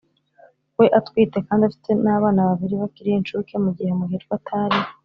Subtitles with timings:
[0.77, 4.79] we atwite kandi afite n'abana babiri bakiri inshuke mu gihe muhirwa atari